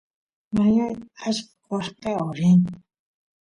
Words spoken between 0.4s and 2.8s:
ñañay achka qoshqeo rin